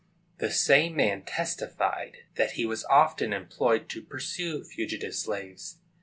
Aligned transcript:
[The 0.39 0.49
same 0.49 0.95
man 0.95 1.25
testified 1.25 2.17
that 2.33 2.53
he 2.53 2.65
was 2.65 2.85
often 2.85 3.33
employed 3.33 3.87
to 3.89 4.01
pursue 4.01 4.63
fugitive 4.63 5.13
slaves. 5.13 5.77